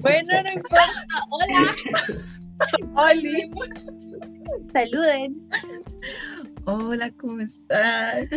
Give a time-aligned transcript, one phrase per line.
[0.00, 1.06] bueno, no importa.
[1.30, 1.72] Hola.
[2.94, 3.22] Hola.
[4.72, 5.48] Saluden.
[6.64, 8.28] Hola, ¿cómo estás?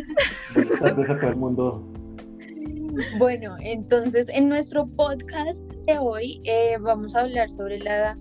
[0.53, 1.87] Buenas tardes a todo el mundo.
[3.17, 8.17] Bueno, entonces en nuestro podcast de hoy eh, vamos a hablar sobre la,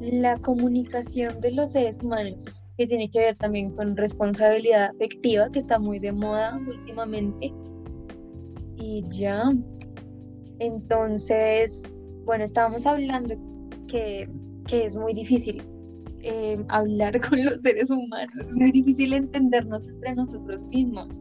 [0.00, 5.58] la comunicación de los seres humanos, que tiene que ver también con responsabilidad afectiva, que
[5.58, 7.52] está muy de moda últimamente.
[8.76, 9.52] Y ya,
[10.58, 13.34] entonces, bueno, estábamos hablando
[13.88, 14.28] que,
[14.66, 15.62] que es muy difícil
[16.20, 21.20] eh, hablar con los seres humanos, es muy difícil entendernos entre nosotros mismos.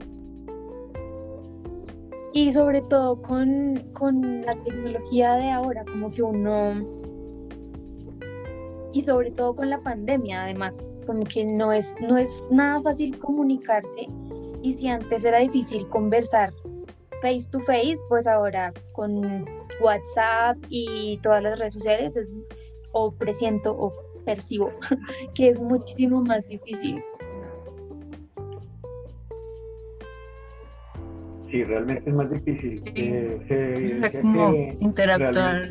[2.33, 7.01] Y sobre todo con, con la tecnología de ahora, como que uno
[8.93, 13.17] y sobre todo con la pandemia además, como que no es, no es nada fácil
[13.17, 14.07] comunicarse
[14.61, 16.53] y si antes era difícil conversar
[17.21, 19.45] face to face, pues ahora con
[19.81, 22.37] WhatsApp y todas las redes sociales es,
[22.93, 23.93] o presiento o
[24.25, 24.71] percibo
[25.35, 27.01] que es muchísimo más difícil.
[31.49, 32.81] Sí, realmente es más difícil.
[32.95, 35.69] Eh, interactuar.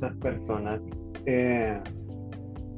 [0.00, 0.80] Las personas
[1.26, 1.78] eh,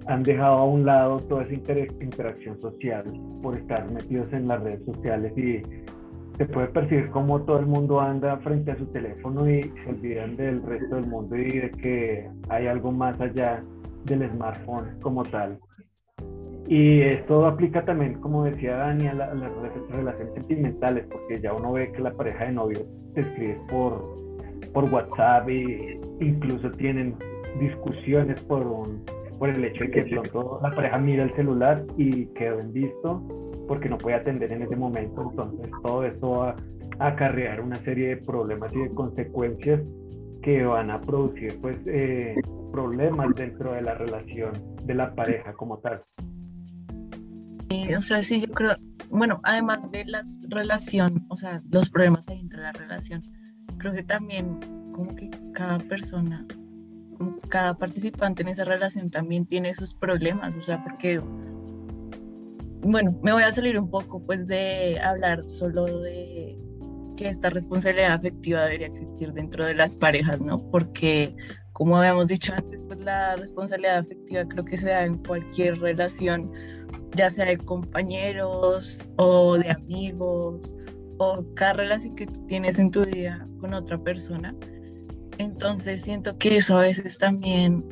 [0.06, 3.04] han dejado a un lado toda esa interacción social
[3.42, 5.62] por estar metidos en las redes sociales y
[6.40, 10.36] se puede percibir como todo el mundo anda frente a su teléfono y se olvidan
[10.36, 13.62] del resto del mundo y de que hay algo más allá
[14.06, 15.58] del smartphone como tal.
[16.66, 19.52] Y esto aplica también, como decía Dani, a, las
[19.90, 24.02] relaciones sentimentales, porque ya uno ve que la pareja de novio se escribe por,
[24.72, 27.16] por WhatsApp e incluso tienen
[27.60, 29.04] discusiones por, un,
[29.38, 33.49] por el hecho de que pronto la pareja mira el celular y quedó en visto
[33.70, 35.30] porque no puede atender en ese momento.
[35.30, 36.56] Entonces todo esto va
[36.98, 39.80] a acarrear una serie de problemas y de consecuencias
[40.42, 42.34] que van a producir pues eh,
[42.72, 46.02] problemas dentro de la relación de la pareja como tal.
[47.96, 48.74] o sea, sí, yo creo,
[49.08, 53.22] bueno, además de la relación, o sea, los problemas dentro de la relación,
[53.78, 54.58] creo que también
[54.90, 56.44] como que cada persona,
[57.48, 61.20] cada participante en esa relación también tiene sus problemas, o sea, porque
[62.82, 66.56] bueno, me voy a salir un poco pues de hablar solo de
[67.16, 70.58] que esta responsabilidad afectiva debería existir dentro de las parejas, ¿no?
[70.70, 71.34] Porque
[71.72, 76.50] como habíamos dicho antes, pues la responsabilidad afectiva creo que se da en cualquier relación,
[77.14, 80.74] ya sea de compañeros o de amigos
[81.18, 84.54] o cada relación que tú tienes en tu vida con otra persona.
[85.38, 87.84] Entonces siento que eso a veces también,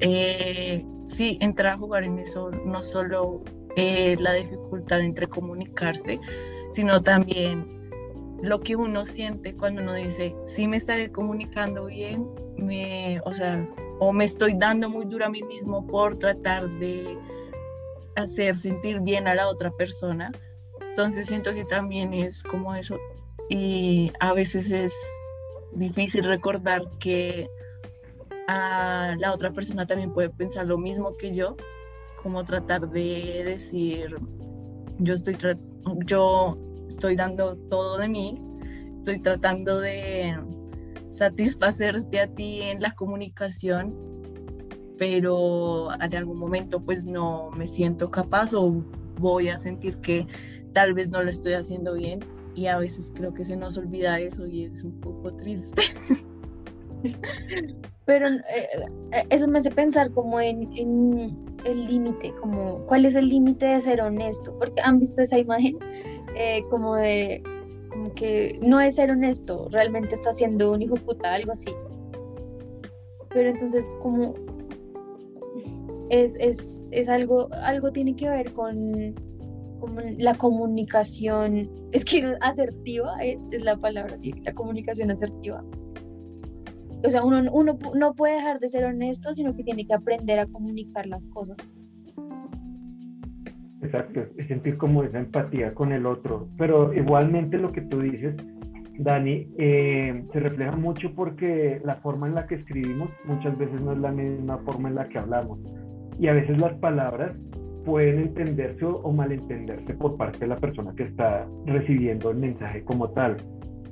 [0.00, 3.42] eh, sí, entra a jugar en eso, no solo
[3.76, 6.18] eh, la dificultad entre comunicarse,
[6.72, 7.74] sino también
[8.42, 12.26] lo que uno siente cuando uno dice, sí me estaré comunicando bien,
[13.24, 13.68] o sea,
[14.00, 17.18] o me estoy dando muy duro a mí mismo por tratar de
[18.16, 20.30] hacer sentir bien a la otra persona.
[20.80, 22.98] Entonces siento que también es como eso.
[23.48, 24.94] Y a veces es
[25.72, 27.48] difícil recordar que
[28.46, 31.56] la otra persona también puede pensar lo mismo que yo
[32.24, 34.16] como tratar de decir,
[34.98, 35.36] yo estoy,
[36.06, 36.58] yo
[36.88, 38.34] estoy dando todo de mí,
[38.96, 40.34] estoy tratando de
[41.10, 43.94] satisfacerte a ti en la comunicación,
[44.96, 48.82] pero en algún momento pues no me siento capaz o
[49.20, 50.26] voy a sentir que
[50.72, 52.20] tal vez no lo estoy haciendo bien
[52.54, 55.82] y a veces creo que se nos olvida eso y es un poco triste.
[58.06, 58.68] Pero eh,
[59.12, 60.70] eh, eso me hace pensar como en,
[61.64, 65.78] el límite, como cuál es el límite de ser honesto, porque han visto esa imagen
[66.36, 67.42] eh, como de
[67.90, 71.70] como que no es ser honesto, realmente está siendo un hijo puta, algo así.
[73.30, 74.34] Pero entonces como
[76.10, 79.14] es, es, es algo, algo tiene que ver con,
[80.18, 85.64] la comunicación, es que asertiva es, es la palabra, sí, la comunicación asertiva
[87.04, 87.42] o sea, uno,
[87.94, 91.56] no puede dejar de ser honesto, sino que tiene que aprender a comunicar las cosas.
[93.82, 96.48] Exacto, sentir como esa empatía con el otro.
[96.56, 98.34] Pero igualmente lo que tú dices,
[98.98, 103.92] Dani, eh, se refleja mucho porque la forma en la que escribimos muchas veces no
[103.92, 105.58] es la misma forma en la que hablamos.
[106.18, 107.32] Y a veces las palabras
[107.84, 113.10] pueden entenderse o, malentenderse por parte de la persona que está recibiendo el mensaje como
[113.10, 113.36] tal.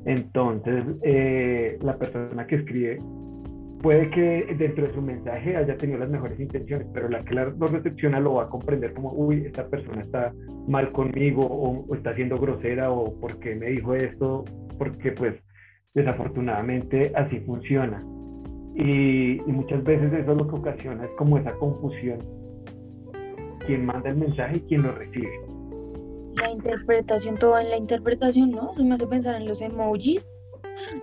[0.04, 2.99] Entonces, eh, la persona que escribe
[3.81, 7.66] puede que dentro de su mensaje haya tenido las mejores intenciones, pero la que lo
[7.66, 10.32] recepciona lo va a comprender como, uy, esta persona está
[10.69, 14.44] mal conmigo o, está siendo grosera o por qué me dijo esto,
[14.78, 15.34] porque pues
[15.94, 18.02] Desafortunadamente así funciona.
[18.75, 22.19] Y, muchas veces eso lo que ocasiona es como esa confusión.
[23.66, 25.31] Quién manda el mensaje y quién lo recibe.
[26.37, 28.73] La interpretación, todo en la interpretación, ¿no?
[28.75, 30.38] Me hace pensar en los emojis.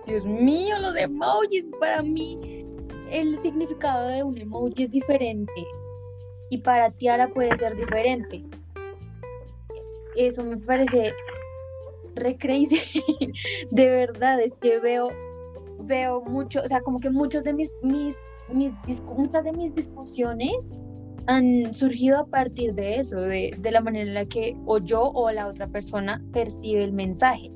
[0.06, 2.66] Dios mío, los emojis para mí.
[3.10, 5.66] El significado de un emoji es diferente
[6.48, 8.44] y para Tiara puede ser diferente.
[10.16, 11.12] Eso me parece
[12.14, 13.02] re crazy.
[13.70, 15.10] de verdad, es que veo
[15.82, 18.16] veo mucho, o sea, como que muchos de mis, mis,
[19.04, 20.76] muchas de mis discusiones
[21.26, 25.02] han surgido a partir de eso, de, de, la manera en la que o yo
[25.02, 27.50] o la otra persona percibe el mensaje.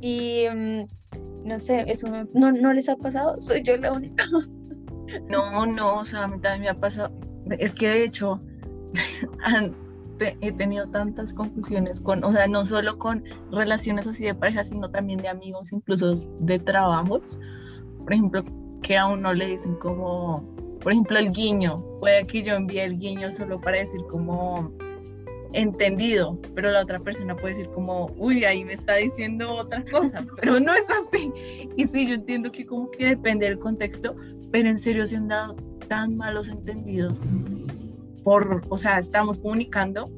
[0.00, 0.84] Y mm,
[1.44, 4.24] no sé, eso no, no les ha pasado, soy yo la única.
[5.28, 7.12] No, no, o sea, a mí también me ha pasado.
[7.58, 8.40] Es que de hecho,
[10.18, 13.22] he tenido tantas confusiones con, o sea, no solo con
[13.52, 17.38] relaciones así de pareja, sino también de amigos, incluso de trabajos.
[18.02, 18.44] Por ejemplo,
[18.82, 20.53] que a uno le dicen como,
[20.84, 21.82] por ejemplo, el guiño.
[21.98, 24.70] Puede que yo envíe el guiño solo para decir como
[25.54, 30.26] entendido, pero la otra persona puede decir como, uy, ahí me está diciendo otra cosa,
[30.40, 31.32] pero no es así.
[31.76, 34.14] Y sí, yo entiendo que como que depende del contexto,
[34.52, 35.56] pero en serio se han dado
[35.88, 37.18] tan malos entendidos
[38.22, 40.10] por, o sea, estamos comunicando,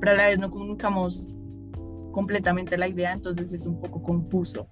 [0.00, 1.28] pero a la vez no comunicamos
[2.12, 4.68] completamente la idea, entonces es un poco confuso.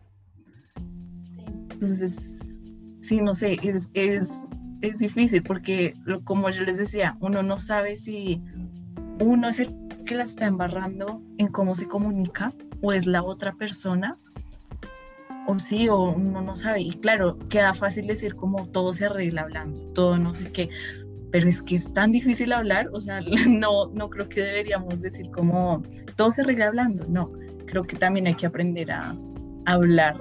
[1.71, 2.19] Entonces,
[3.01, 4.33] sí, no sé, es, es,
[4.81, 5.95] es difícil porque,
[6.25, 8.43] como yo les decía, uno no sabe si
[9.21, 9.75] uno es el
[10.07, 14.19] que la está embarrando en cómo se comunica o es la otra persona
[15.47, 16.83] o sí, o uno no sabe.
[16.83, 20.69] Y claro, queda fácil decir como todo se arregla hablando, todo no sé qué,
[21.31, 25.31] pero es que es tan difícil hablar, o sea, no, no creo que deberíamos decir
[25.31, 25.83] como
[26.17, 27.33] todo se arregla hablando, no,
[27.67, 29.17] creo que también hay que aprender a,
[29.67, 30.19] hablar.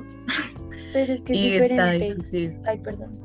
[0.91, 2.59] Pero es que es y diferente.
[2.65, 3.17] Ay, perdón,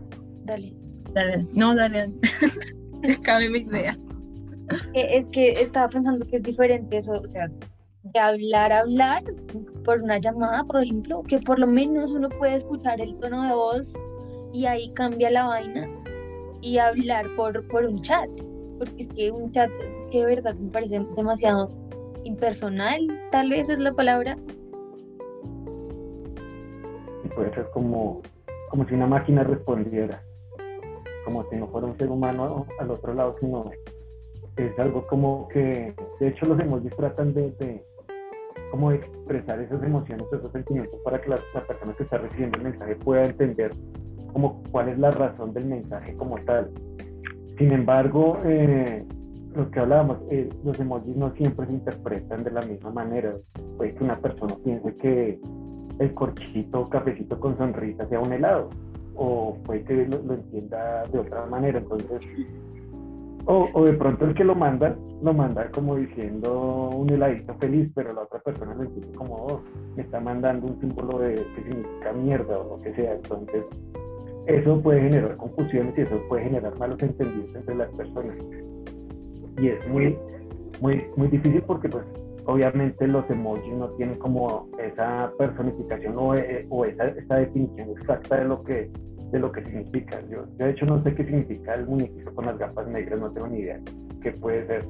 [0.45, 0.82] dale.
[1.15, 2.11] Dale, no, dale,
[3.23, 3.99] cabe mi idea.
[4.95, 7.51] Es que estaba pensando que es diferente eso, o sea,
[8.03, 9.23] de hablar, hablar
[9.85, 13.55] por una llamada, por ejemplo, que por lo menos uno puede escuchar el tono de
[13.55, 13.95] voz
[14.53, 15.89] y ahí cambia la vaina
[16.61, 18.29] y hablar por, por un chat,
[18.79, 19.71] porque es que un chat,
[20.01, 21.71] es que de verdad me parece demasiado
[22.25, 23.01] impersonal,
[23.31, 24.37] tal vez es la palabra.
[27.35, 28.21] Puede ser como,
[28.71, 30.23] como si una máquina respondiera,
[31.25, 33.71] como si no fuera un ser humano al otro lado, sino
[34.57, 37.85] es algo como que, de hecho los emojis tratan de, de
[38.71, 42.65] como expresar esas emociones, esos sentimientos para que la, la persona que está recibiendo el
[42.65, 43.73] mensaje pueda entender
[44.33, 46.71] como cuál es la razón del mensaje como tal.
[47.59, 49.05] Sin embargo, eh,
[49.55, 53.35] lo que hablábamos, eh, los emojis no siempre se interpretan de la misma manera.
[53.77, 55.39] Puede que una persona piense que
[55.99, 58.71] el corchito cafecito con sonrisa sea un helado,
[59.15, 61.79] o puede que lo, entienda de otra manera.
[61.79, 62.21] Entonces,
[63.47, 67.91] o, o, de pronto el que lo manda, lo manda como diciendo un heladito feliz,
[67.95, 69.61] pero la otra persona lo entiende como, oh,
[69.97, 73.15] me está mandando un símbolo de que significa mierda o lo que sea.
[73.15, 73.65] Entonces,
[74.47, 78.37] eso puede generar confusiones y eso puede generar malos entendidos entre las personas.
[79.59, 80.17] Y es muy,
[80.81, 82.05] muy, muy difícil porque pues
[82.47, 88.37] obviamente los emojis no tienen como esa personificación o, eh, o esa, esa, definición exacta
[88.37, 88.91] de lo que
[89.31, 90.21] de lo que significa.
[90.29, 93.49] Yo, de hecho no sé qué significa el muñequito con las gafas negras, no tengo
[93.49, 93.81] ni idea
[94.23, 94.85] qué puede ser.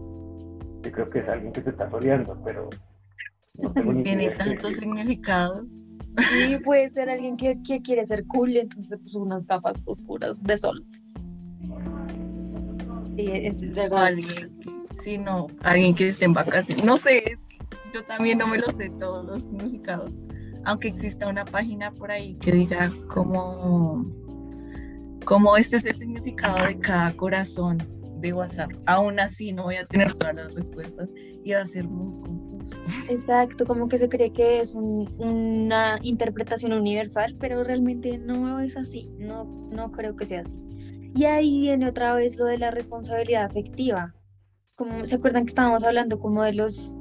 [0.82, 2.68] Yo creo que es alguien que se está soleando, pero
[3.58, 5.64] no tengo ni Tiene tantos significados.
[6.18, 10.58] Sí, puede ser alguien que, quiere ser cool, entonces se puso unas gafas oscuras de
[10.58, 10.84] sol.
[13.16, 14.06] Sí, es verdad.
[14.06, 14.60] Alguien,
[14.92, 16.84] sí, no, alguien que esté en vacaciones.
[16.84, 17.38] No sé,
[17.92, 20.12] yo también no me lo sé todos los significados.
[20.64, 24.04] Aunque exista una página por ahí que diga cómo,
[25.24, 27.78] cómo este es el significado de cada corazón
[28.20, 28.70] de WhatsApp.
[28.86, 31.10] Aún así, no voy a tener todas las respuestas
[31.44, 32.22] y va a ser muy
[33.08, 39.10] Exacto, como que se cree que es una interpretación universal, pero realmente no es así,
[39.18, 40.56] no, no creo que sea así.
[41.14, 44.14] Y ahí viene otra vez lo de la responsabilidad afectiva.
[44.76, 46.96] Como, ¿Se acuerdan que estábamos hablando como de los,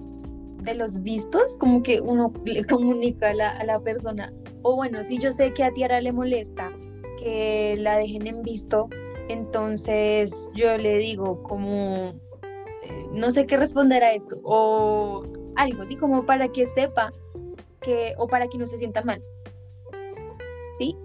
[0.62, 1.56] de los vistos?
[1.58, 5.54] Como que uno le comunica a la, a la persona, o bueno, si yo sé
[5.54, 6.72] que a Tiara le molesta
[7.20, 8.90] que la dejen en visto,
[9.30, 12.14] entonces yo le digo como,
[12.84, 15.26] eh, no sé qué responder a esto, o
[15.56, 17.14] algo, así como para que sepa
[17.82, 19.22] que, o para que no se sienta mal.
[20.80, 20.96] ¿Sí?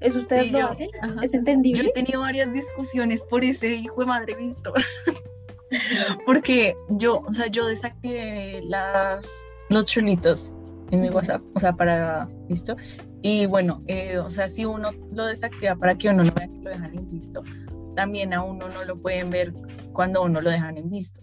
[0.00, 0.90] ¿Es ustedes lo hacen?
[1.22, 1.82] ¿Es entendible?
[1.82, 4.72] Yo he tenido varias discusiones por ese hijo de madre visto.
[6.26, 9.28] Porque yo, o sea, yo desactivé las,
[9.68, 10.56] los chulitos
[10.90, 12.76] en mi WhatsApp, o sea, para, ¿listo?
[13.22, 16.58] Y bueno, eh, o sea, si uno lo desactiva para que uno no vea que
[16.58, 17.42] lo dejan en visto,
[17.96, 19.52] también a uno no lo pueden ver
[19.92, 21.20] cuando uno lo dejan en visto.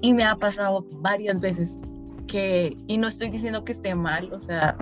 [0.00, 1.76] Y me ha pasado varias veces
[2.26, 4.76] que, y no estoy diciendo que esté mal, o sea,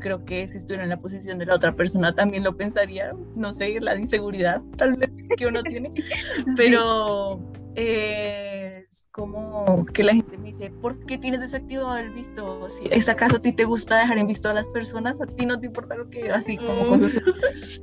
[0.00, 3.52] creo que si estuviera en la posición de la otra persona también lo pensaría, no
[3.52, 5.92] sé, la inseguridad tal vez que uno tiene,
[6.56, 7.40] pero
[7.74, 12.68] eh, como que la gente me dice, ¿por qué tienes desactivado el visto?
[12.68, 15.20] Si ¿Es acaso a ti te gusta dejar en visto a las personas?
[15.20, 17.12] ¿A ti no te importa lo que así como cosas?
[17.12, 17.20] Mm.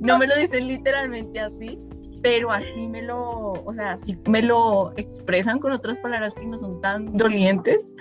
[0.00, 1.78] No me lo dicen literalmente así,
[2.22, 6.56] pero así me lo, o sea, así me lo expresan con otras palabras que no
[6.56, 7.94] son tan dolientes,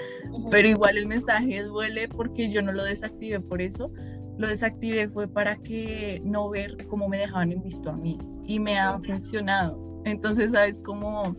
[0.50, 3.90] pero igual el mensaje duele porque yo no lo desactivé por eso.
[4.38, 8.60] Lo desactivé fue para que no ver cómo me dejaban en visto a mí y
[8.60, 10.02] me ha funcionado.
[10.06, 11.36] Entonces, ¿sabes cómo?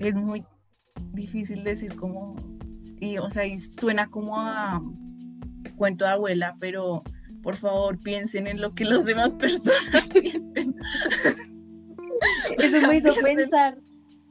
[0.00, 0.44] Es muy
[1.12, 2.36] difícil decir cómo,
[3.00, 4.82] y o sea, y suena como a
[5.76, 7.02] cuento de abuela, pero
[7.42, 10.74] por favor piensen en lo que las demás personas sienten.
[12.58, 13.78] Eso me hizo pensar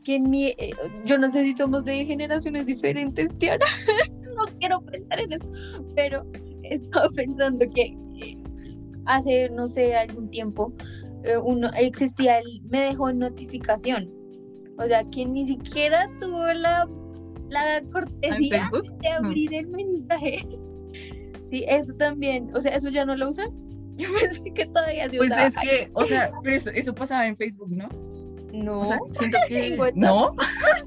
[0.03, 0.71] que en mi, eh,
[1.05, 3.65] yo no sé si somos de generaciones diferentes, Tiara,
[4.37, 5.51] no quiero pensar en eso,
[5.95, 6.25] pero
[6.63, 8.37] he estado pensando que eh,
[9.05, 10.73] hace, no sé, algún tiempo,
[11.23, 14.09] eh, uno, existía el me dejó notificación,
[14.77, 16.87] o sea, que ni siquiera tuvo la,
[17.49, 18.69] la cortesía
[19.01, 20.43] de abrir el mensaje.
[21.49, 23.49] Sí, eso también, o sea, eso ya no lo usan.
[23.97, 27.69] Yo pensé que todavía se Pues es que, o sea, eso, eso, pasaba en Facebook,
[27.71, 27.87] ¿no?
[28.53, 28.81] No.
[28.81, 29.77] O sea, siento que.
[29.95, 30.35] ¿No?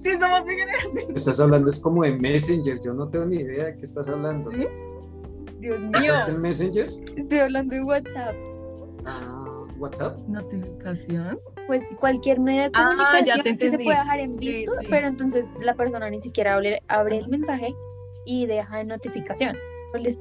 [0.02, 1.16] sí, somos de generación.
[1.16, 2.78] Estás hablando, es como de Messenger.
[2.80, 4.50] Yo no tengo ni idea de qué estás hablando.
[4.50, 4.66] ¿Sí?
[5.60, 6.14] Dios mío.
[6.14, 6.88] ¿Estás en Messenger?
[7.16, 8.34] Estoy hablando en WhatsApp.
[9.04, 10.18] Ah, ¿WhatsApp?
[10.28, 11.38] ¿Notificación?
[11.70, 15.74] Pues cualquier medio de ah, comunicación que se puede dejar en visto, pero entonces la
[15.74, 17.72] persona ni siquiera abre, abre el mensaje
[18.26, 19.56] y deja en notificación.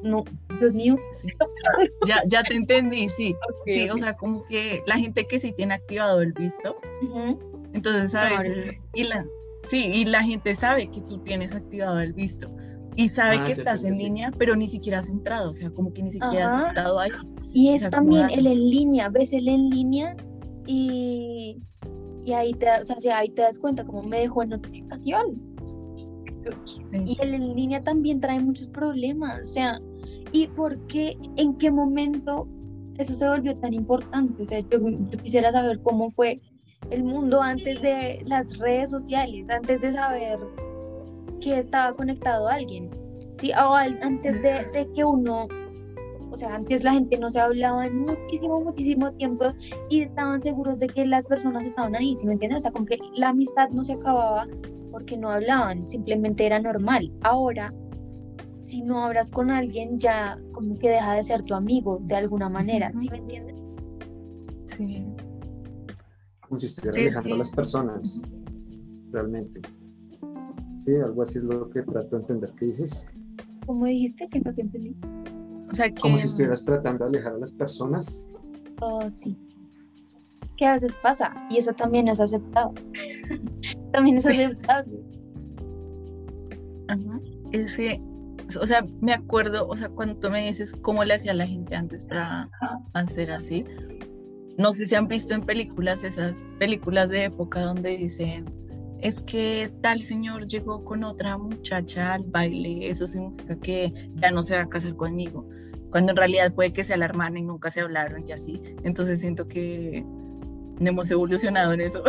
[0.04, 0.26] No,
[0.60, 0.96] Dios mío.
[2.08, 3.36] Ya, ya te entendí, sí.
[3.66, 6.76] sí, o sea, como que la gente que sí tiene activado el visto,
[7.74, 9.26] entonces sabes, y la,
[9.72, 12.56] sí, y la gente sabe que tú tienes activado el visto
[12.96, 15.94] y sabe ah, que estás en línea, pero ni siquiera has entrado, o sea, como
[15.94, 17.12] que ni siquiera has estado ahí.
[17.52, 20.16] Y es también el en línea, ves el en línea
[20.70, 21.64] y,
[22.24, 25.36] y ahí, te, o sea, ahí te das cuenta como me dejó en notificación.
[26.94, 29.82] Y el en línea también trae muchos problemas, o sea,
[30.32, 32.48] ¿y por qué, en qué momento
[33.00, 34.44] eso se volvió tan importante?
[34.44, 34.80] O sea, yo,
[35.24, 36.40] quisiera saber cómo fue
[36.92, 40.40] el mundo antes de las redes sociales, antes de saber
[41.42, 42.92] que estaba conectado a alguien,
[43.34, 43.52] ¿sí?
[43.54, 45.48] O antes de, de que uno
[46.32, 49.46] o sea, antes la gente no se hablaba en muchísimo, muchísimo tiempo
[49.90, 52.60] y estaban seguros de que las personas estaban ahí, ¿sí me entiendes?
[52.60, 54.48] O sea, como que la amistad no se acababa
[54.92, 57.12] porque no hablaban, simplemente era normal.
[57.22, 57.74] Ahora,
[58.60, 62.50] si no hablas con alguien, ya como que deja de ser tu amigo de alguna
[62.50, 63.56] manera, ¿sí me entiendes?
[64.66, 65.06] Sí.
[66.42, 68.22] Como si estuviera alejando a las personas,
[69.12, 69.62] realmente.
[70.78, 72.52] Sí, algo así es lo que trato de entender.
[72.58, 73.14] ¿Qué dices?
[73.66, 74.96] ¿Cómo dijiste que no te entendí?
[75.72, 78.30] O sea, Como si estuvieras tratando de alejar a las personas.
[78.82, 79.38] Oh, sí.
[80.58, 82.74] Que a veces pasa, y eso también es aceptado.
[83.94, 85.00] también es aceptable.
[86.88, 87.20] Ajá.
[87.52, 88.02] Ese,
[88.60, 91.76] o sea, me acuerdo, o sea, cuando tú me dices cómo le hacía la gente
[91.76, 92.50] antes para
[92.94, 93.66] hacer así,
[94.58, 98.46] no sé si han visto en películas esas películas de época donde dicen,
[99.02, 104.44] es que tal señor llegó con otra muchacha al baile, eso significa que ya no
[104.44, 105.48] se va a casar conmigo,
[105.90, 108.62] cuando en realidad puede que sea la hermana y nunca se hablaron y así.
[108.84, 110.04] Entonces siento que
[110.80, 112.04] hemos evolucionado en eso.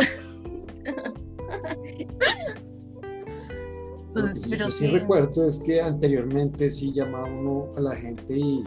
[4.13, 8.61] Entonces, pero sí, recuerdo es que anteriormente sí llamaba uno a la gente y,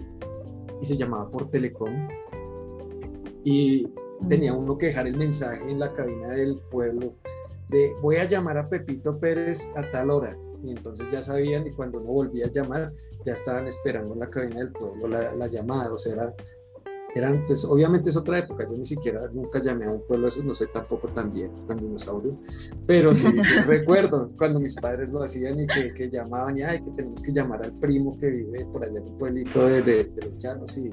[0.81, 2.09] y se llamaba por Telecom
[3.45, 3.93] y
[4.26, 7.14] tenía uno que dejar el mensaje en la cabina del pueblo
[7.75, 10.38] de voy a llamar a Pepito Pérez a tal hora.
[10.62, 14.31] Y entonces ya sabían y cuando uno volvía a llamar ya estaban esperando en la
[14.31, 16.35] cabina del pueblo la, la llamada, o sea, era
[17.14, 20.31] eran, pues obviamente es otra época, yo ni siquiera nunca llamé a un pueblo de
[20.31, 22.37] esos, no soy tampoco tan bien, tan dinosaurio,
[22.87, 23.28] pero sí,
[23.66, 27.33] recuerdo cuando mis padres lo hacían y que, que, llamaban y ay, que tenemos que
[27.33, 30.90] llamar al primo que vive por allá en un pueblito de, de, los llanos y,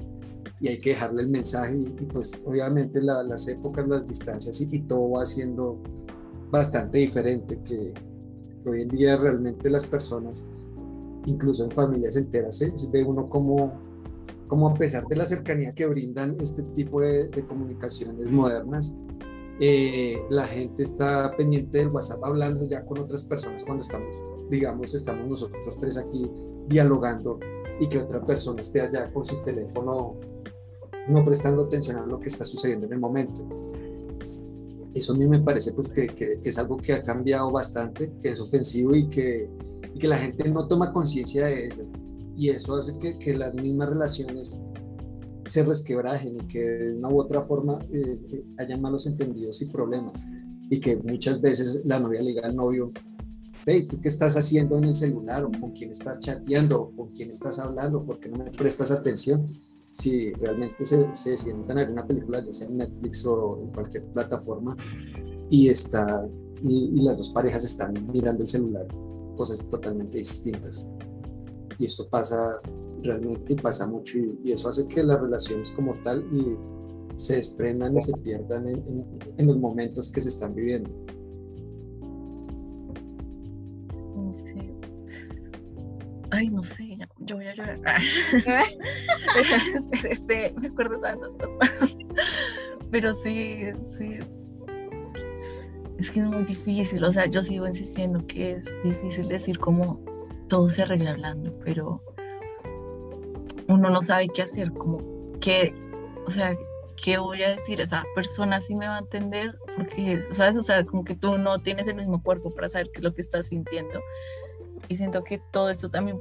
[0.59, 1.75] y, hay que dejarle el mensaje.
[1.75, 5.81] Y, pues obviamente las épocas, las distancias y, y, todo va siendo
[6.51, 7.93] bastante diferente que,
[8.69, 10.51] hoy en día realmente las personas,
[11.25, 13.91] incluso en familias enteras, se ve uno como
[14.51, 18.97] como a pesar de la cercanía que brindan este tipo de, comunicaciones modernas,
[19.61, 24.09] eh, la gente está pendiente del WhatsApp hablando ya con otras personas cuando estamos,
[24.49, 26.29] digamos, estamos nosotros tres aquí
[26.67, 27.39] dialogando
[27.79, 30.17] y que otra persona esté allá con su teléfono
[31.07, 33.47] no prestando atención a lo que está sucediendo en el momento.
[34.93, 38.29] Eso a mí me parece pues que, que, es algo que ha cambiado bastante, que
[38.29, 39.49] es ofensivo y que,
[39.97, 41.85] que la gente no toma conciencia de ello.
[42.35, 44.61] Y eso hace que, que, las mismas relaciones
[45.45, 49.65] se resquebrajen y que de una u otra forma eh, eh haya malos entendidos y
[49.65, 50.25] problemas.
[50.69, 52.91] Y que muchas veces la novia le diga al novio,
[53.65, 55.43] hey, ¿tú qué estás haciendo en el celular?
[55.43, 56.81] ¿O con quién estás chateando?
[56.81, 58.05] ¿O con quién estás hablando?
[58.05, 59.47] ¿Por qué no me prestas atención?
[59.93, 63.69] Si realmente se, se sientan a ver una película, ya sea en Netflix o en
[63.69, 64.75] cualquier plataforma,
[65.49, 66.27] y, está,
[66.61, 68.87] y, las dos parejas están mirando el celular,
[69.35, 70.93] cosas totalmente distintas.
[71.77, 72.59] Y esto pasa
[73.03, 76.23] realmente pasa mucho y, eso hace que las relaciones como tal
[77.15, 79.05] se desprendan y se pierdan en,
[79.37, 80.89] en los momentos que se están viviendo.
[86.33, 86.90] Ay, no sé,
[87.21, 87.79] yo voy a llorar.
[90.09, 91.95] este, me acuerdo de tantas cosas.
[92.91, 93.65] Pero sí,
[93.97, 94.19] sí.
[95.97, 100.03] Es que es muy difícil, o sea, yo sigo insistiendo que es difícil decir cómo
[100.49, 102.03] todo se arregla hablando, pero
[103.67, 104.99] uno no sabe qué hacer, como
[105.39, 105.75] que,
[106.25, 106.55] o sea,
[107.01, 110.57] qué voy a decir, esa persona sí me va a entender, porque, ¿sabes?
[110.57, 113.13] O sea, como que tú no tienes el mismo cuerpo para saber qué es lo
[113.13, 114.01] que estás sintiendo
[114.87, 116.19] y siento que todo esto también,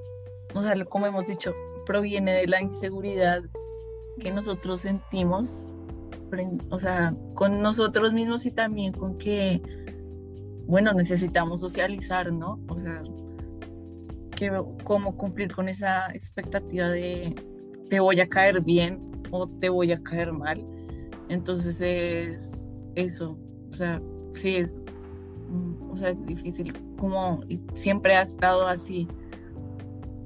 [0.54, 1.54] o sea, como hemos dicho,
[1.86, 3.42] proviene de la inseguridad
[4.18, 5.68] que nosotros sentimos,
[6.70, 9.60] o sea, con nosotros mismos y también con que,
[10.66, 12.60] bueno, necesitamos socializar, ¿no?
[12.68, 13.02] O sea,
[14.36, 14.52] que,
[14.84, 17.34] cómo cumplir con esa expectativa de
[17.88, 20.64] te voy a caer bien o te voy a caer mal.
[21.28, 23.38] Entonces es eso,
[23.70, 24.00] o sea,
[24.34, 24.74] sí es
[25.90, 27.40] o sea, es difícil, como
[27.74, 29.08] siempre ha estado así.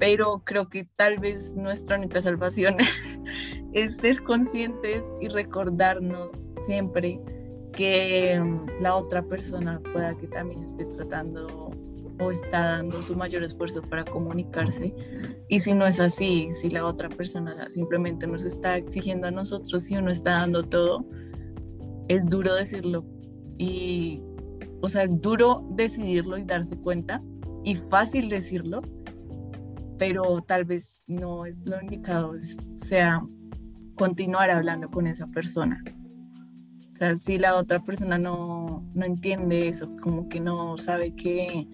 [0.05, 2.77] Pero creo que tal vez nuestra única salvación
[3.73, 7.19] es ser conscientes y recordarnos siempre
[7.73, 11.71] que mm, la otra persona pueda que también esté tratando
[12.21, 14.95] o está dando su mayor esfuerzo para comunicarse.
[15.49, 19.91] Y si no es así, si la otra persona simplemente nos está exigiendo a nosotros
[19.91, 21.07] y uno está dando todo,
[22.09, 23.07] es duro decirlo.
[23.57, 24.23] Y
[24.83, 27.23] o sea, es duro decidirlo y darse cuenta
[27.65, 28.83] y fácil decirlo,
[29.99, 32.35] pero tal vez no es lo indicado,
[32.77, 33.23] sea
[33.97, 35.83] continuar hablando con esa persona.
[36.93, 41.67] O sea, si la otra persona no, no entiende eso, como que no sabe que,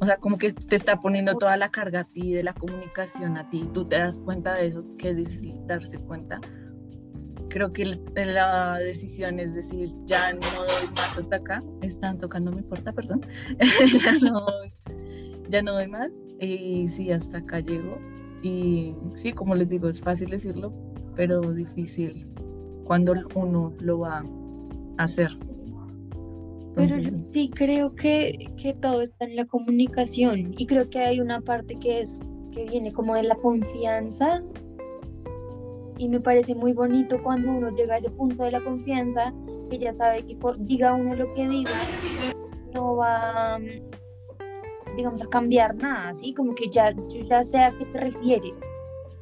[0.00, 3.36] o sea, como que te está poniendo toda la carga a ti de la comunicación
[3.36, 6.40] a ti, tú te das cuenta de eso, que es difícil darse cuenta,
[7.48, 12.62] creo que la decisión es decir, ya no doy más hasta acá, están tocando mi
[12.62, 13.22] puerta, perdón,
[14.04, 14.46] ya, no,
[15.48, 17.98] ya no doy más y sí, hasta acá llego.
[18.42, 20.72] Y sí, como les digo, es fácil decirlo,
[21.16, 22.26] pero difícil
[22.84, 24.24] cuando uno lo va
[24.96, 25.30] a hacer.
[26.74, 31.20] pero yo sí creo que, que todo está en la comunicación y creo que hay
[31.20, 32.18] una parte que es
[32.52, 34.42] que viene como de la confianza
[35.98, 39.34] y me parece muy bonito cuando uno llega a ese punto de la confianza,
[39.68, 41.72] que ya sabe que diga uno lo que diga,
[42.72, 43.58] no va,
[44.98, 46.34] digamos, a cambiar nada, ¿sí?
[46.34, 48.60] Como que ya, yo ya sé a qué te refieres,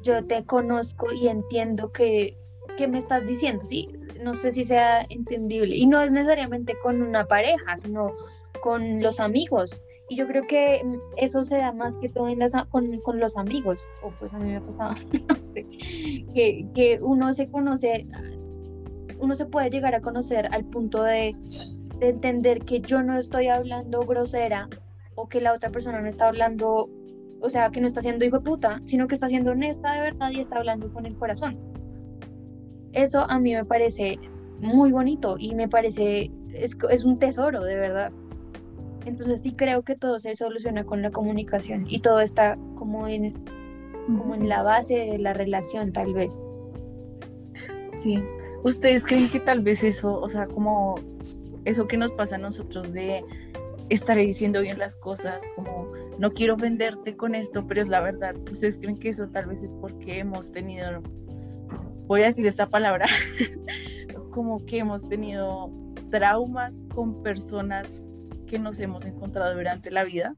[0.01, 2.35] yo te conozco y entiendo que,
[2.77, 3.87] que me estás diciendo, ¿sí?
[4.23, 5.75] No sé si sea entendible.
[5.75, 8.15] Y no es necesariamente con una pareja, sino
[8.59, 9.83] con los amigos.
[10.09, 13.19] Y yo creo que mm, eso se da más que todo en las, con, con,
[13.19, 14.95] los amigos, o pues a mí me ha pasado,
[15.29, 15.63] no sé,
[16.33, 18.07] que, que, uno se conoce,
[19.19, 21.35] uno se puede llegar a conocer al punto de,
[21.99, 24.67] de, entender que yo no estoy hablando grosera
[25.17, 26.89] o que la otra persona no está hablando,
[27.41, 30.01] o sea, que no está siendo hijo de puta, sino que está siendo honesta de
[30.01, 31.57] verdad y está hablando con el corazón.
[32.93, 34.19] Eso a mí me parece
[34.59, 38.11] muy bonito y me parece, es, es un tesoro, de verdad.
[39.05, 43.33] Entonces sí creo que todo se soluciona con la comunicación y todo está como en,
[44.05, 46.53] como en la base de la relación tal vez.
[47.95, 48.23] Sí.
[48.63, 50.95] ¿Ustedes creen que tal vez eso, o sea, como
[51.65, 53.23] eso que nos pasa a nosotros de
[53.89, 58.35] estar diciendo bien las cosas, como no quiero venderte con esto, pero es la verdad.
[58.51, 61.01] ¿Ustedes creen que eso tal vez es porque hemos tenido,
[62.07, 63.05] voy a decir esta palabra,
[64.31, 65.71] como que hemos tenido
[66.09, 68.03] traumas con personas
[68.45, 70.35] que nos hemos encontrado durante la vida,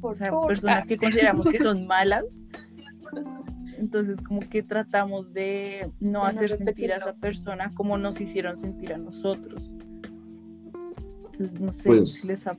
[0.00, 2.24] o sea, personas que consideramos que son malas.
[3.78, 8.92] Entonces, como que tratamos de no hacer sentir a esa persona como nos hicieron sentir
[8.92, 9.72] a nosotros.
[11.34, 12.56] Entonces, no sé pues, si les ha...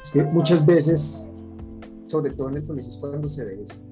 [0.00, 1.32] Es que muchas veces,
[2.06, 3.82] sobre todo en el colegio, es cuando se ve eso.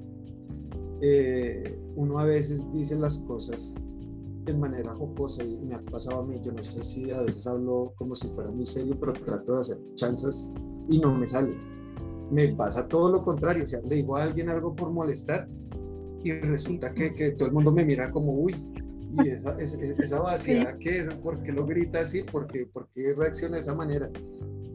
[1.01, 3.75] Eh, uno a veces dice las cosas
[4.47, 7.47] en manera jocosa y me ha pasado a mí, yo no sé si a veces
[7.47, 10.53] hablo como si fuera muy serio, pero trato de hacer chanzas
[10.88, 11.55] y no me sale.
[12.31, 15.49] Me pasa todo lo contrario, o sea, le digo a alguien algo por molestar
[16.23, 18.55] y resulta que, que todo el mundo me mira como, uy,
[19.12, 22.23] y esa, esa, esa vaciedad que es, ¿por qué lo grita así?
[22.23, 24.11] ¿Por qué, ¿Por qué reacciona de esa manera?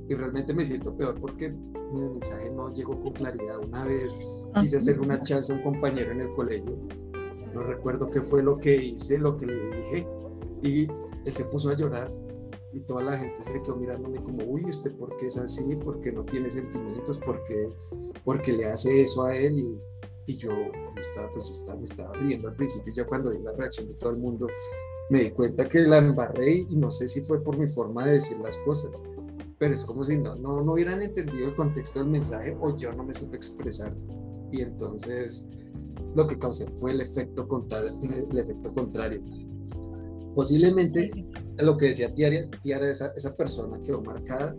[0.07, 3.59] Y realmente me siento peor porque mi mensaje no llegó con claridad.
[3.59, 6.77] Una vez quise hacer una chanza a un compañero en el colegio
[7.53, 10.07] no recuerdo qué fue lo que hice, lo que le dije,
[10.61, 10.87] y
[11.25, 12.11] él se puso a llorar
[12.73, 15.75] y toda la gente se quedó mirándome como, uy, ¿usted por qué es así?
[15.75, 17.19] ¿Por qué no tiene sentimientos?
[17.19, 17.69] ¿Por qué,
[18.23, 19.59] porque le hace eso a él?
[19.59, 19.79] Y,
[20.25, 20.51] y yo,
[20.99, 23.93] estaba, pues, yo estaba, me estaba riendo al principio, ya cuando vi la reacción de
[23.95, 24.47] todo el mundo,
[25.09, 28.13] me di cuenta que la embarré y no sé si fue por mi forma de
[28.13, 29.03] decir las cosas,
[29.57, 32.91] pero es como si no, no, no hubieran entendido el contexto del mensaje o yo
[32.93, 33.95] no me supe expresar.
[34.51, 35.49] Y entonces
[36.15, 37.93] lo que causé fue el efecto contrario.
[38.29, 39.21] El efecto contrario.
[40.35, 41.11] Posiblemente
[41.59, 44.55] lo que decía Tiara, Tiara esa, esa persona quedó marcada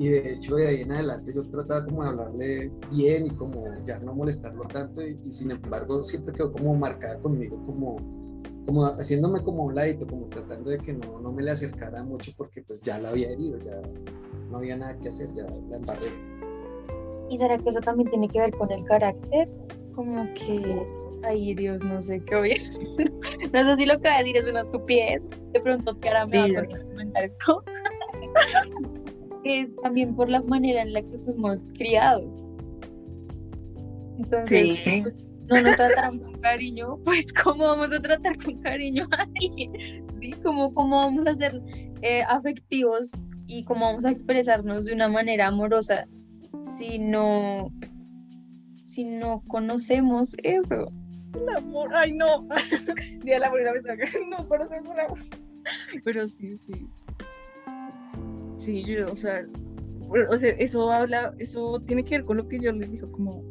[0.00, 3.66] y de hecho de ahí en adelante yo trataba como de hablarle bien y como
[3.84, 7.96] ya no molestarlo tanto y, sin embargo siempre quedó como marcada conmigo como,
[8.64, 12.32] como haciéndome como un ladito, como tratando de que no, no me le acercara mucho
[12.34, 13.82] porque pues ya la había herido, ya
[14.50, 16.08] no había nada que hacer, ya la embarré.
[17.28, 19.48] ¿Y será que eso también tiene que ver con el carácter?
[19.94, 20.86] como que,
[21.24, 23.12] ay Dios, no sé qué voy a decir.
[23.52, 25.28] No sé si lo que voy a decir es una estupidez.
[25.52, 27.62] De pronto ahora me va a comentar esto.
[29.44, 32.46] es también por la manera en la que fuimos criados.
[34.18, 39.22] Entonces, pues, no nos trataron con cariño, pues ¿cómo vamos a tratar con cariño a
[39.22, 39.72] alguien?
[40.20, 40.32] ¿Sí?
[40.42, 41.60] ¿Cómo, cómo vamos a ser
[42.02, 43.10] eh, afectivos
[43.46, 46.06] y cómo vamos a expresarnos de una manera amorosa
[46.78, 47.72] si no
[48.86, 50.92] si no conocemos eso?
[51.34, 52.46] El amor, ay no.
[53.24, 53.60] Día de la amor
[54.28, 55.18] no conocemos el amor.
[56.04, 56.88] Pero sí, sí.
[58.60, 59.46] Sí, yo, o sea,
[60.30, 63.42] o sea, eso habla, eso tiene que ver con lo que yo les digo, como,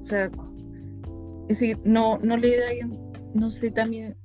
[0.00, 2.66] o sea, es decir, no, no le da,
[3.34, 4.16] no sé, también,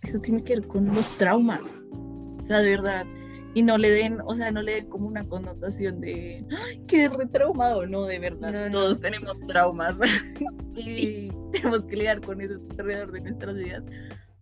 [0.00, 3.04] eso tiene que ver con los traumas, o sea, de verdad,
[3.52, 7.08] y no le den, o sea, no le den como una connotación de ¡Ay, qué
[7.08, 9.98] retraumado, no, de verdad, todos tenemos traumas
[10.76, 13.82] y tenemos que lidiar con eso alrededor de nuestras vidas.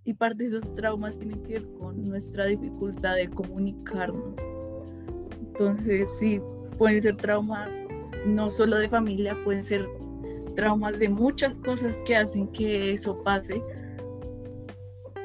[0.05, 4.35] Y parte de esos traumas tienen que ver con nuestra dificultad de comunicarnos.
[5.55, 6.40] Entonces, sí,
[6.77, 7.81] pueden ser traumas
[8.27, 9.88] no solo de familia, pueden ser
[10.57, 13.62] traumas de muchas cosas que hacen que eso pase.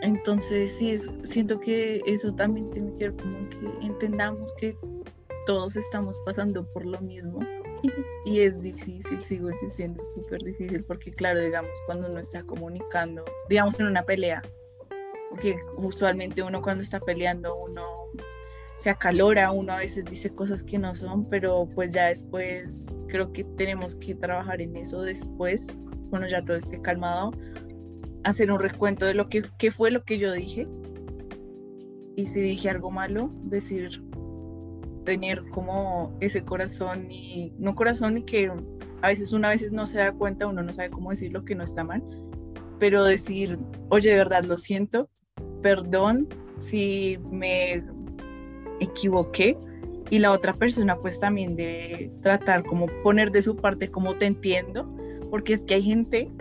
[0.03, 4.77] Entonces, sí, es, siento que eso también tiene que ver como que entendamos que
[5.47, 7.39] todos estamos pasando por lo mismo
[8.25, 13.25] y es difícil, sigo insistiendo, es súper difícil porque claro, digamos, cuando uno está comunicando,
[13.49, 14.43] digamos en una pelea,
[15.31, 17.81] porque usualmente uno cuando está peleando, uno
[18.79, 23.33] se acalora, uno a veces dice cosas que no son, pero pues ya después creo
[23.33, 25.67] que tenemos que trabajar en eso después,
[26.09, 27.31] cuando ya todo esté calmado,
[28.23, 30.65] hacer un recuento de lo que, fue lo que yo dije.
[32.15, 34.01] Y si dije algo malo, decir,
[35.03, 38.49] tener como ese corazón y no corazón y que
[39.01, 41.53] a veces una veces no se da cuenta, uno no sabe cómo decir lo que
[41.53, 42.01] no está mal,
[42.79, 45.09] pero decir, oye, de verdad lo siento,
[45.61, 47.83] perdón si me
[48.79, 49.57] equivoqué
[50.09, 54.25] y la otra persona pues también debe tratar como poner de su parte como te
[54.25, 54.89] entiendo,
[55.29, 56.31] porque es que hay gente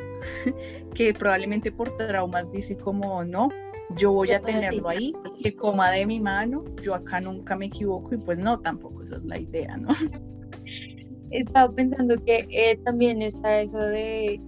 [0.94, 3.50] que probablemente por traumas dice como, no,
[3.96, 8.14] yo voy a tenerlo ahí, que coma de mi mano, yo acá nunca me equivoco
[8.14, 9.88] y pues no, tampoco esa es la idea, ¿no?
[11.30, 14.40] Estaba pensando que eh, también está eso de,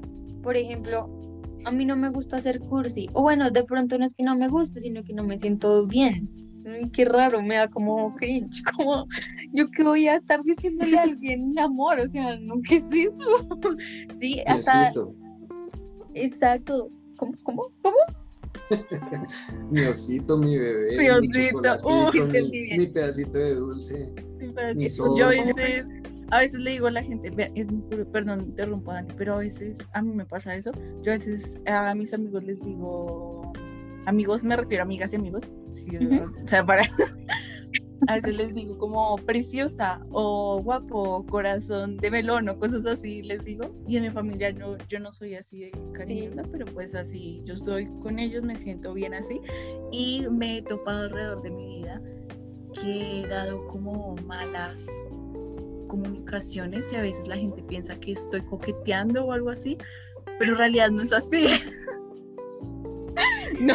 [0.43, 1.11] por ejemplo,
[1.67, 4.35] a mí no me gusta hacer cursi, o bueno, de pronto no es que no
[4.35, 6.50] me guste, sino que no me siento bien.
[6.93, 9.07] Qué raro, me da como cringe, como
[9.53, 12.93] yo que voy a estar diciéndole a alguien mi amor, o sea, no, ¿qué es
[12.93, 13.49] eso?
[14.19, 14.93] sí, hasta...
[16.15, 16.91] Exacto.
[17.17, 17.35] ¿Cómo?
[17.43, 17.73] ¿Cómo?
[17.83, 17.97] ¿Cómo?
[19.71, 21.61] mi osito, mi bebé, mi, osito,
[22.27, 24.15] mi, mi, pedacito de dulce.
[24.75, 25.85] Mi Yo a veces,
[26.31, 27.67] a veces le digo a la gente, es
[28.13, 30.71] perdón, interrumpo Dani, pero a veces a mí me pasa eso.
[31.03, 33.53] Yo a veces a mis amigos les digo,
[34.07, 35.45] amigos me refiero a amigas y amigos,
[36.43, 36.83] o sea, para
[38.07, 43.45] a veces les digo como preciosa o guapo, corazón de melón o cosas así, les
[43.45, 43.71] digo.
[43.87, 47.57] Y en mi familia no, yo no soy así de cariñosa, pero pues así, yo
[47.57, 49.41] soy con ellos, me siento bien así.
[49.93, 52.01] Y me he topado alrededor de mi vida
[52.81, 54.87] que he dado como malas
[55.89, 59.77] comunicaciones y a veces la gente piensa que estoy coqueteando o algo así,
[60.39, 61.47] pero en realidad no es así.
[63.61, 63.75] No,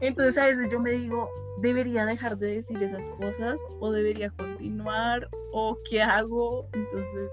[0.00, 1.28] entonces a veces yo me digo,
[1.60, 6.66] ¿debería dejar de decir esas cosas o debería continuar o qué hago?
[6.72, 7.30] Entonces...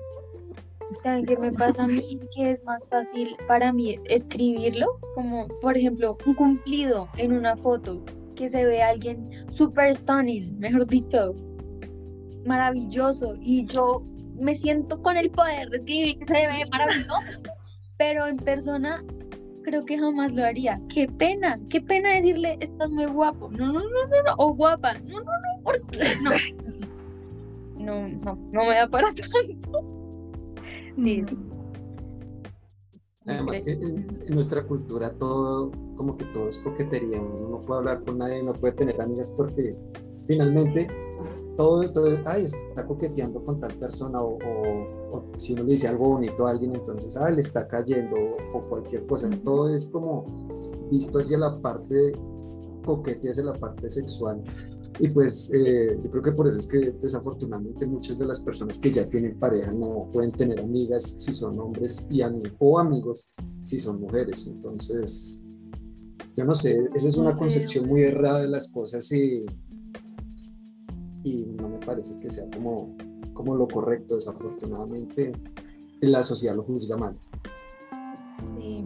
[1.02, 2.20] ¿Saben qué me pasa a mí?
[2.36, 8.04] Que es más fácil para mí escribirlo, como por ejemplo un cumplido en una foto,
[8.36, 11.34] que se ve a alguien super stunning, mejor dicho,
[12.46, 14.04] maravilloso, y yo
[14.36, 17.16] me siento con el poder de escribir que se ve maravilloso,
[17.98, 19.04] pero en persona
[19.66, 20.80] creo que jamás lo haría.
[20.88, 23.50] Qué pena, qué pena decirle, estás muy guapo.
[23.50, 24.36] No, no, no, no, no.
[24.38, 24.94] o guapa.
[25.00, 26.16] No, no, no, ¿por qué?
[26.22, 26.32] No.
[27.78, 29.84] No, no, no me da para tanto.
[30.96, 31.26] Sí.
[33.26, 38.04] Además que en, nuestra cultura todo, como que todo es coquetería, uno no puede hablar
[38.04, 39.76] con nadie, no puede tener amigas porque
[40.28, 40.88] finalmente
[41.56, 44.38] todo, todo, ay, está coqueteando con tal persona o,
[45.38, 48.16] si uno le dice algo bonito a alguien, entonces, ah, le está cayendo
[48.54, 49.30] o, cualquier cosa.
[49.44, 50.26] Todo es como
[50.92, 52.14] visto hacia la parte
[52.86, 54.44] coquete, hacia la parte sexual.
[55.00, 58.78] Y pues eh, yo creo que por eso es que desafortunadamente muchas de las personas
[58.78, 63.30] que ya tienen pareja no pueden tener amigas si son hombres y amigos o amigos
[63.64, 64.48] si son mujeres.
[64.48, 65.46] Entonces,
[66.38, 69.46] yo no sé, esa es una concepción muy errada de las cosas y
[71.26, 72.96] y no me parece que sea como,
[73.34, 75.34] como lo correcto, desafortunadamente
[76.00, 77.18] la sociedad lo juzga mal.
[78.42, 78.86] Sí,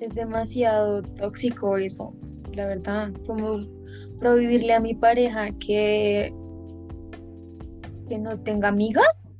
[0.00, 2.14] es demasiado tóxico eso,
[2.52, 3.66] la verdad, como
[4.20, 6.30] prohibirle a mi pareja que,
[8.06, 9.30] que no tenga amigas.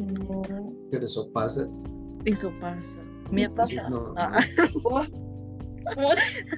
[0.00, 0.42] No.
[0.90, 1.68] Pero eso pasa.
[2.24, 2.98] Eso pasa.
[3.30, 3.90] Me ha pasado.
[3.90, 4.40] No, ah.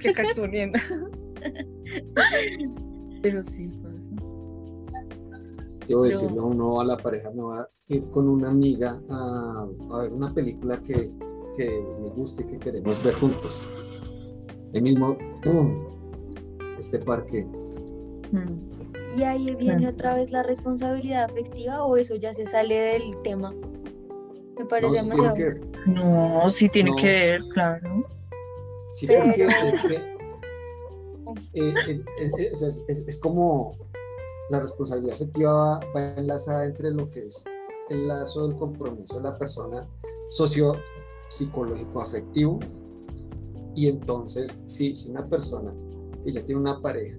[0.01, 0.71] Qué casualidad.
[3.23, 3.71] Pero sí,
[5.85, 9.67] Quiero decirle a uno a la pareja, me va a ir con una amiga a,
[10.01, 11.11] ver una película que,
[11.57, 13.63] que, me guste y que queremos ver juntos.
[14.73, 15.87] El mismo, ¡pum!
[16.79, 17.47] Este parque.
[19.17, 23.55] ¿Y ahí viene otra vez la responsabilidad afectiva o eso ya se sale del tema?
[24.59, 28.07] Me parece no, que, no, sí tiene que ver, claro.
[28.91, 29.95] Sí, porque es que
[31.55, 33.73] eh, eh, eh, es, es, como
[34.51, 37.45] la responsabilidad afectiva va, enlazada entre lo que es
[37.89, 39.89] el lazo del compromiso de la persona
[40.29, 40.75] socio
[41.29, 42.59] psicológico afectivo.
[43.75, 45.75] Y entonces si, si una persona
[46.23, 47.19] que ya tiene una pareja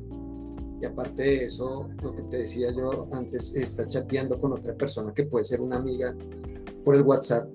[0.82, 5.14] y aparte de eso lo que te decía yo antes está chateando con otra persona
[5.14, 6.16] que puede ser una amiga
[6.84, 7.50] por el WhatsApp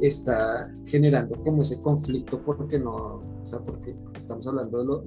[0.00, 5.02] está generando como ese conflicto porque no, o sea, porque estamos hablando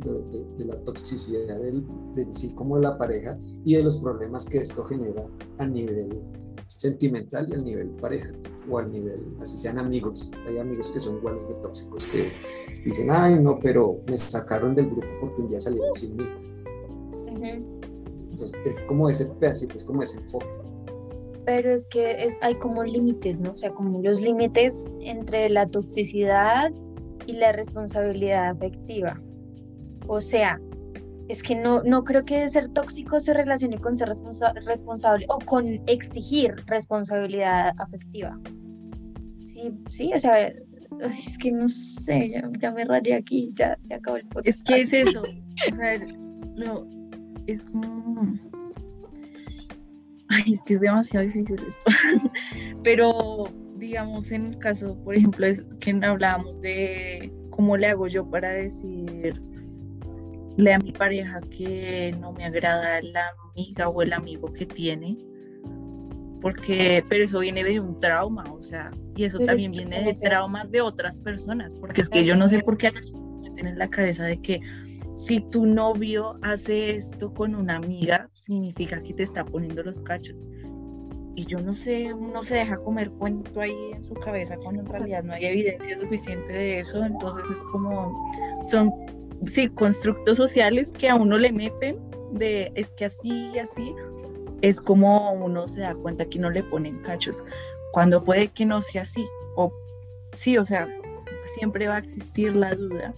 [0.57, 4.59] de, la toxicidad del, de sí como de la pareja y de los problemas que
[4.59, 6.23] esto genera a nivel
[6.67, 8.31] sentimental y a nivel pareja
[8.69, 10.31] o al nivel, así sean amigos.
[10.47, 12.31] Hay amigos que son iguales de tóxicos que
[12.85, 16.23] dicen, ay, no, pero me sacaron del grupo porque un día salieron sin mí.
[18.31, 20.47] Entonces, es como ese pedacito, es como ese enfoque
[21.45, 23.51] pero es que es, hay como límites, ¿no?
[23.51, 26.71] O sea, como los límites entre la toxicidad
[27.25, 29.19] y la responsabilidad afectiva.
[30.07, 30.59] O sea,
[31.29, 34.09] es que no, no creo que ser tóxico se relacione con ser
[34.65, 38.37] responsable o con exigir responsabilidad afectiva.
[39.41, 44.17] Sí, sí, o sea, es que no sé, ya, me rayé aquí, ya se acabó
[44.17, 44.47] el podcast.
[44.47, 45.21] Es que es eso,
[45.71, 45.93] o sea,
[47.47, 48.39] es como
[50.29, 52.31] Ay, es que es demasiado difícil esto.
[52.83, 53.45] Pero,
[53.93, 58.49] digamos, en el caso, por ejemplo, es que hablábamos de cómo le hago yo para
[58.49, 59.37] decirle
[60.73, 65.15] a mi pareja que no me agrada la amiga o el amigo que tiene.
[66.41, 70.71] Porque, pero eso viene de un trauma, o sea, y eso también viene de traumas
[70.71, 73.67] de otras personas, porque es que yo no sé por qué a las personas meten
[73.67, 74.59] en la cabeza de que
[75.13, 80.43] si tu novio hace esto con una amiga, significa que te está poniendo los cachos.
[81.35, 84.87] Y yo no sé, uno se deja comer cuento ahí en su cabeza cuando en
[84.87, 87.03] realidad no hay evidencia suficiente de eso.
[87.03, 88.31] Entonces es como,
[88.63, 88.91] son,
[89.45, 91.97] sí, constructos sociales que a uno le meten
[92.31, 93.95] de, es que así y así,
[94.61, 97.43] es como uno se da cuenta que no le ponen cachos,
[97.91, 99.25] cuando puede que no sea así.
[99.55, 99.73] O
[100.33, 100.87] sí, o sea,
[101.45, 103.13] siempre va a existir la duda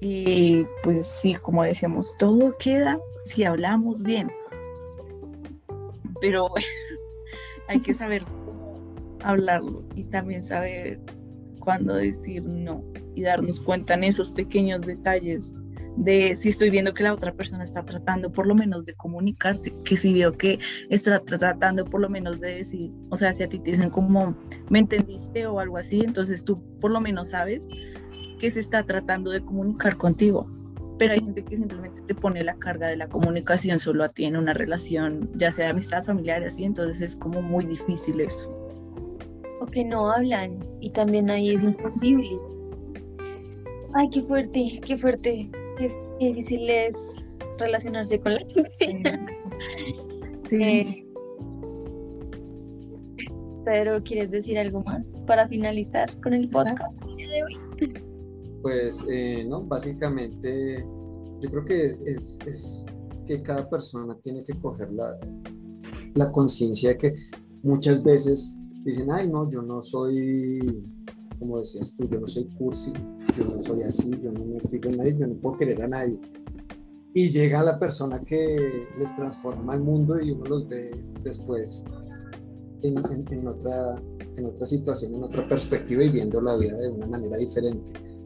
[0.00, 4.30] y pues sí, como decíamos, todo queda si hablamos bien.
[6.20, 6.48] Pero
[7.68, 8.24] hay que saber
[9.22, 11.00] hablarlo y también saber
[11.60, 12.82] cuándo decir no
[13.14, 15.52] y darnos cuenta en esos pequeños detalles
[15.96, 19.72] de si estoy viendo que la otra persona está tratando por lo menos de comunicarse,
[19.84, 20.58] que si veo que
[20.90, 24.36] está tratando por lo menos de decir, o sea, si a ti te dicen como,
[24.70, 26.00] ¿me entendiste o algo así?
[26.00, 27.66] Entonces tú por lo menos sabes
[28.38, 30.48] que se está tratando de comunicar contigo.
[30.98, 34.24] Pero hay gente que simplemente te pone la carga de la comunicación solo a ti
[34.24, 38.50] en una relación, ya sea de amistad familiar, así, entonces es como muy difícil eso.
[39.60, 42.38] O que no hablan y también ahí es imposible.
[43.94, 48.40] Ay, qué fuerte, qué fuerte, qué, difícil es relacionarse con la
[48.78, 49.18] gente.
[50.42, 50.58] Sí.
[50.60, 51.04] Eh,
[53.68, 58.07] Pedro, ¿quieres decir algo más para finalizar con el podcast de hoy?
[58.68, 60.86] Pues eh, no, básicamente
[61.40, 62.84] yo creo que es, es,
[63.24, 65.18] que cada persona tiene que coger la,
[66.14, 67.14] la conciencia de que
[67.62, 70.84] muchas veces dicen, ay no, yo no soy,
[71.38, 72.92] como decías tú, yo no soy cursi,
[73.38, 75.88] yo no soy así, yo no me fijo en nadie, yo no puedo querer a
[75.88, 76.20] nadie.
[77.14, 80.90] Y llega la persona que les transforma el mundo y uno los ve
[81.22, 81.86] después
[82.82, 84.02] en, en, en, otra,
[84.36, 88.17] en otra situación, en otra perspectiva y viendo la vida de una manera diferente.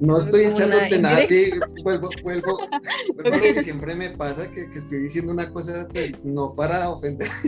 [0.00, 1.20] No estoy echándote nada
[1.82, 2.58] vuelvo, vuelvo,
[3.14, 6.90] vuelvo lo que siempre me pasa, que, que, estoy diciendo una cosa, pues no para
[6.90, 7.28] ofender.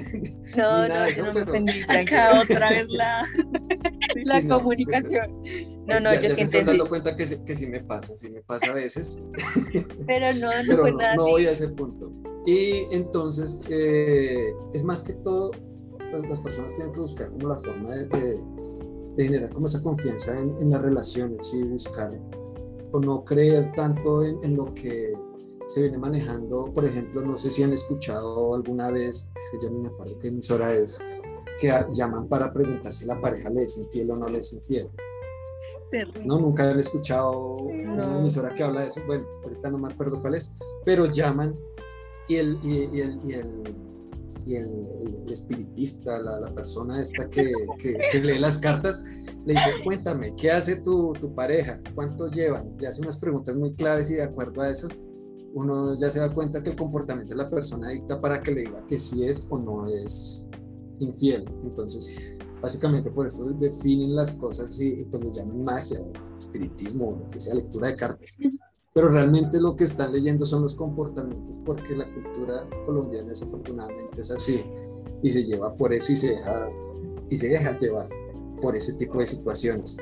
[0.56, 1.52] No, ni nada no, de eso, no pero...
[1.88, 3.26] Acá otra vez la,
[4.24, 5.42] la comunicación.
[5.86, 8.30] No, no, ya, yo ya se están dando cuenta que, que sí me pasa, sí
[8.30, 9.22] me pasa a veces,
[10.06, 12.10] Pero no, no pero voy a ese punto.
[12.46, 15.50] Y entonces, eh, es más que todo,
[16.10, 18.38] las- las personas tienen que buscar como la forma de, de-
[19.16, 22.10] de generar como esa confianza en, en las relaciones y buscar
[22.92, 25.12] o no creer tanto en, en lo que
[25.66, 26.72] se viene manejando.
[26.72, 30.18] Por ejemplo, no sé si han escuchado alguna vez, es que yo no me acuerdo
[30.18, 30.98] qué emisora es,
[31.60, 34.88] que llaman para preguntar si la pareja le es infiel o no le es infiel.
[35.90, 36.24] Terrible.
[36.24, 39.00] No, nunca han escuchado una emisora que habla de eso.
[39.06, 40.52] Bueno, ahorita no me acuerdo cuál es,
[40.84, 41.58] pero llaman
[42.28, 43.64] y el, y, y el, y el,
[44.56, 49.04] el- espiritista, la, persona esta que, que- lee las cartas,
[49.44, 51.80] le dice, cuéntame, ¿qué hace tu, tu pareja?
[51.94, 52.74] ¿Cuánto llevan?
[52.78, 54.88] Le hace unas preguntas muy claves y de acuerdo a eso,
[55.54, 58.60] uno ya se da cuenta que el comportamiento de la persona dicta para que le
[58.62, 60.46] diga que sí es o no es
[60.98, 61.44] infiel.
[61.62, 62.16] Entonces,
[62.60, 66.00] básicamente por eso definen las cosas y, y pues lo llaman magia
[66.38, 68.38] espiritismo lo que sea, lectura de cartas.
[68.98, 74.28] Pero realmente lo que están leyendo son los comportamientos porque la cultura colombiana desafortunadamente es
[74.32, 74.64] así
[75.22, 76.68] y se lleva por eso y se deja,
[77.30, 78.08] y se deja llevar
[78.60, 79.98] por ese tipo de situaciones.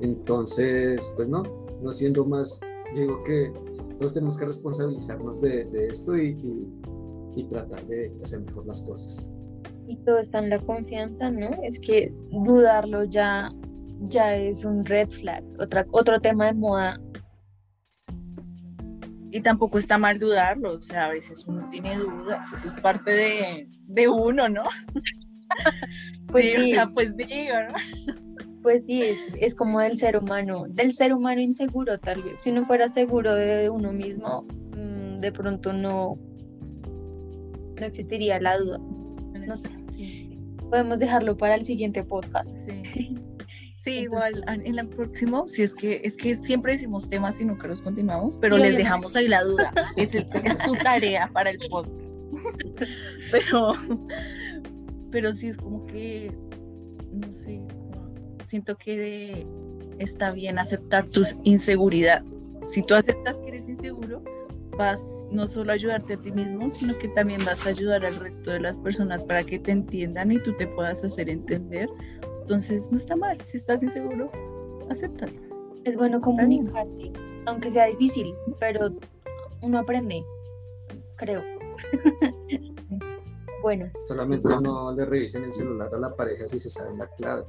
[0.00, 1.44] Entonces, pues no,
[1.80, 2.58] no siendo más,
[2.96, 3.52] digo que
[4.00, 6.72] todos tenemos que responsabilizarnos de, de esto y, y-
[7.36, 9.32] y tratar de hacer mejor las cosas.
[9.86, 11.48] Y todo está en la confianza, ¿no?
[11.62, 13.52] Es que dudarlo ya,
[14.08, 17.00] ya es un red flag, otra, otro tema de moda.
[19.30, 23.12] Y tampoco está mal dudarlo, o sea, a veces uno tiene dudas, eso es parte
[23.12, 24.62] de, de uno, ¿no?
[26.30, 26.72] Pues sí, sí.
[26.72, 28.14] o sea, pues digo, ¿no?
[28.62, 32.38] Pues sí, es, es como del ser humano, del ser humano inseguro tal vez.
[32.40, 36.18] Si uno fuera seguro de uno mismo, mm, de pronto no,
[37.80, 38.78] no existiría la duda.
[39.44, 39.70] No sé,
[40.70, 42.56] podemos dejarlo para el siguiente podcast.
[42.68, 43.18] sí.
[43.84, 47.44] Sí, igual an- en el próximo, si es que es que siempre decimos temas y
[47.46, 49.72] nunca los continuamos, pero Sí, les dejamos ahí la duda.
[49.96, 50.26] Es, es
[50.64, 51.94] su tarea para el podcast.
[53.30, 53.72] Pero,
[55.10, 56.32] pero sí es como que,
[57.12, 57.60] no sé,
[58.46, 59.46] siento que de-
[59.98, 62.22] está bien aceptar tu inseguridad.
[62.66, 64.22] Si tú aceptas que eres inseguro,
[64.78, 68.16] vas no solo a ayudarte a ti mismo, sino que también vas a ayudar al
[68.16, 71.88] resto de las personas para que te entiendan y tú te puedas hacer entender.
[72.50, 73.40] Entonces, no está mal.
[73.42, 74.28] Si estás inseguro,
[74.90, 75.30] acéptalo.
[75.84, 77.12] Es bueno comunicarse,
[77.46, 78.90] aunque sea difícil, pero
[79.62, 80.24] uno aprende,
[81.14, 81.44] creo.
[83.62, 87.44] bueno, Solamente no le revisen el celular a la pareja si se sabe la clave.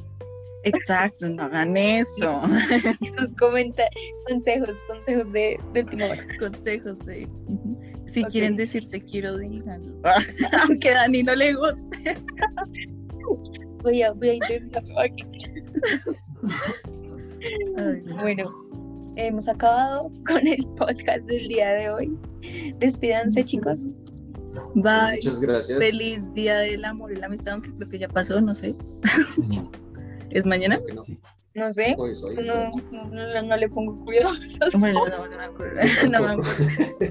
[0.61, 2.43] Exacto, no hagan eso.
[3.39, 3.85] comenta
[4.27, 6.27] consejos, consejos de, de última hora.
[6.37, 7.27] Consejos de.
[8.05, 9.99] Si quieren decir te quiero, díganlo.
[10.61, 12.17] Aunque a Dani no le guste.
[13.83, 15.23] Voy a, voy a intentarlo aquí.
[18.19, 18.51] Bueno,
[19.15, 22.17] hemos acabado con el podcast del día de hoy.
[22.77, 23.99] Despídanse, chicos.
[24.75, 25.15] Bye.
[25.15, 25.79] Muchas gracias.
[25.79, 28.75] Feliz día del amor y la amistad, aunque creo que ya pasó, no sé.
[30.29, 30.79] ¿Es mañana?
[30.79, 31.21] Creo que no.
[31.53, 32.05] No sé, no,
[32.91, 34.29] no, no- no le pongo cuidado.
[34.41, 35.19] a esas Bueno, cosas.
[35.19, 35.81] no, no me acuerdo.
[36.11, 36.51] No me acuerdo.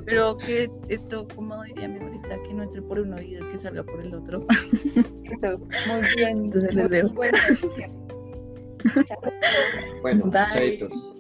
[0.07, 3.51] Pero que es esto, como diría mi abuelita, que no entre por un oído y
[3.51, 4.47] que salga por el otro.
[5.25, 6.39] Eso, Muy bien.
[6.39, 7.29] Entonces les muy.
[9.05, 9.21] Chao.
[10.03, 10.49] Bueno, Bye.
[10.51, 11.15] chaitos.